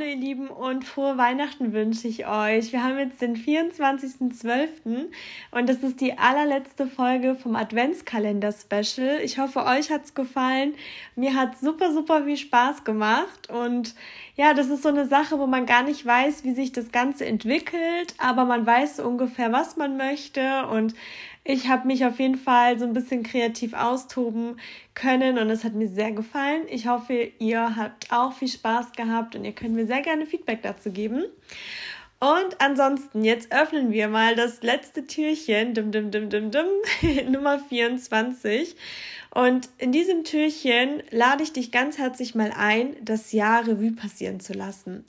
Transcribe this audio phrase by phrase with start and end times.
[0.00, 2.72] Hallo ihr Lieben und frohe Weihnachten wünsche ich euch.
[2.72, 5.08] Wir haben jetzt den 24.12.
[5.50, 9.20] und das ist die allerletzte Folge vom Adventskalender-Special.
[9.22, 10.74] Ich hoffe, euch hat es gefallen.
[11.16, 13.94] Mir hat super, super viel Spaß gemacht und
[14.36, 17.26] ja, das ist so eine Sache, wo man gar nicht weiß, wie sich das Ganze
[17.26, 20.94] entwickelt, aber man weiß so ungefähr, was man möchte und
[21.52, 24.60] ich habe mich auf jeden Fall so ein bisschen kreativ austoben
[24.94, 26.62] können und es hat mir sehr gefallen.
[26.70, 30.62] Ich hoffe, ihr habt auch viel Spaß gehabt und ihr könnt mir sehr gerne Feedback
[30.62, 31.24] dazu geben.
[32.20, 36.66] Und ansonsten, jetzt öffnen wir mal das letzte Türchen, dim, dim, dim, dim, dim,
[37.32, 38.76] Nummer 24.
[39.32, 44.38] Und in diesem Türchen lade ich dich ganz herzlich mal ein, das Jahr Revue passieren
[44.38, 45.06] zu lassen.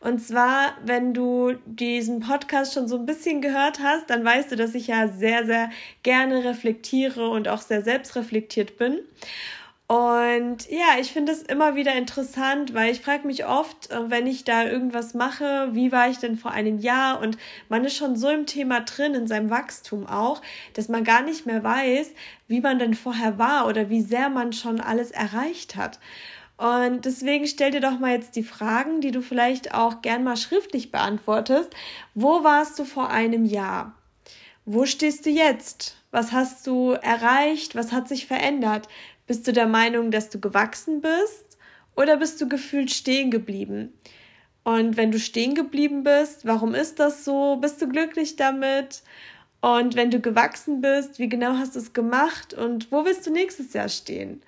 [0.00, 4.56] Und zwar, wenn du diesen Podcast schon so ein bisschen gehört hast, dann weißt du,
[4.56, 5.70] dass ich ja sehr, sehr
[6.02, 8.98] gerne reflektiere und auch sehr selbstreflektiert bin.
[9.88, 14.26] Und ja, ich finde es immer wieder interessant, weil ich frage mich oft, äh, wenn
[14.26, 17.22] ich da irgendwas mache, wie war ich denn vor einem Jahr?
[17.22, 17.38] Und
[17.70, 20.42] man ist schon so im Thema drin, in seinem Wachstum auch,
[20.74, 22.12] dass man gar nicht mehr weiß,
[22.48, 25.98] wie man denn vorher war oder wie sehr man schon alles erreicht hat.
[26.58, 30.36] Und deswegen stell dir doch mal jetzt die Fragen, die du vielleicht auch gern mal
[30.36, 31.70] schriftlich beantwortest.
[32.14, 33.94] Wo warst du vor einem Jahr?
[34.66, 35.96] Wo stehst du jetzt?
[36.10, 37.74] Was hast du erreicht?
[37.74, 38.86] Was hat sich verändert?
[39.28, 41.58] Bist du der Meinung, dass du gewachsen bist
[41.94, 43.92] oder bist du gefühlt stehen geblieben?
[44.64, 47.56] Und wenn du stehen geblieben bist, warum ist das so?
[47.56, 49.02] Bist du glücklich damit?
[49.60, 53.30] Und wenn du gewachsen bist, wie genau hast du es gemacht und wo willst du
[53.30, 54.40] nächstes Jahr stehen?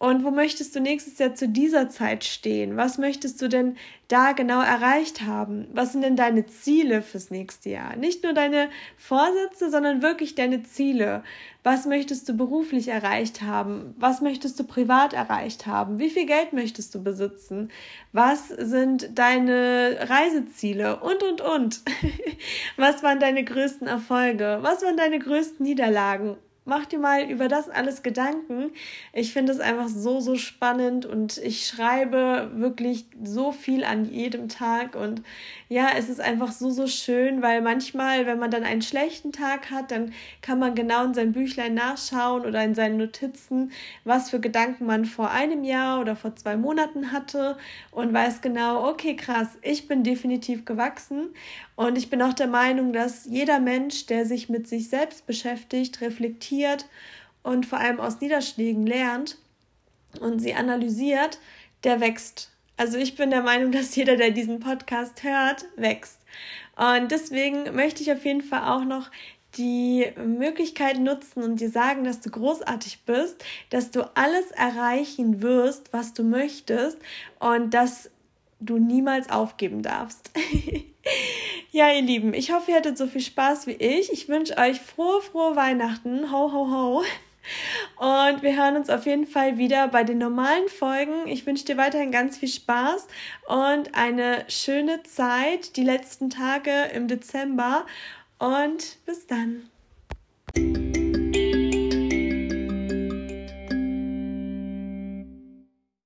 [0.00, 2.76] Und wo möchtest du nächstes Jahr zu dieser Zeit stehen?
[2.76, 5.66] Was möchtest du denn da genau erreicht haben?
[5.72, 7.96] Was sind denn deine Ziele fürs nächste Jahr?
[7.96, 11.24] Nicht nur deine Vorsätze, sondern wirklich deine Ziele.
[11.64, 13.96] Was möchtest du beruflich erreicht haben?
[13.98, 15.98] Was möchtest du privat erreicht haben?
[15.98, 17.72] Wie viel Geld möchtest du besitzen?
[18.12, 21.00] Was sind deine Reiseziele?
[21.00, 21.80] Und, und, und.
[22.76, 24.58] Was waren deine größten Erfolge?
[24.62, 26.36] Was waren deine größten Niederlagen?
[26.68, 28.70] Mach dir mal über das alles Gedanken.
[29.12, 34.48] Ich finde es einfach so, so spannend und ich schreibe wirklich so viel an jedem
[34.48, 35.22] Tag und
[35.68, 39.70] ja, es ist einfach so, so schön, weil manchmal, wenn man dann einen schlechten Tag
[39.70, 40.12] hat, dann
[40.42, 43.72] kann man genau in sein Büchlein nachschauen oder in seinen Notizen,
[44.04, 47.56] was für Gedanken man vor einem Jahr oder vor zwei Monaten hatte
[47.90, 51.30] und weiß genau, okay, krass, ich bin definitiv gewachsen
[51.76, 56.00] und ich bin auch der Meinung, dass jeder Mensch, der sich mit sich selbst beschäftigt,
[56.58, 56.86] reflektiert
[57.42, 59.38] und vor allem aus Niederschlägen lernt
[60.20, 61.38] und sie analysiert,
[61.84, 62.50] der wächst.
[62.76, 66.20] Also ich bin der Meinung, dass jeder, der diesen Podcast hört, wächst.
[66.76, 69.10] Und deswegen möchte ich auf jeden Fall auch noch
[69.56, 75.92] die Möglichkeit nutzen und dir sagen, dass du großartig bist, dass du alles erreichen wirst,
[75.92, 76.98] was du möchtest
[77.40, 78.10] und dass
[78.60, 80.30] du niemals aufgeben darfst.
[81.70, 84.10] Ja, ihr Lieben, ich hoffe, ihr hattet so viel Spaß wie ich.
[84.10, 86.32] Ich wünsche euch frohe, frohe Weihnachten.
[86.32, 87.04] Ho, ho, ho.
[87.98, 91.26] Und wir hören uns auf jeden Fall wieder bei den normalen Folgen.
[91.26, 93.06] Ich wünsche dir weiterhin ganz viel Spaß
[93.48, 97.84] und eine schöne Zeit, die letzten Tage im Dezember.
[98.38, 99.68] Und bis dann.